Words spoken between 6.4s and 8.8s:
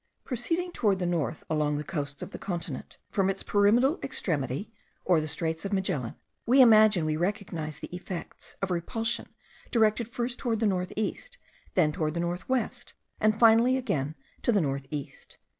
we imagine we recognise the effects of a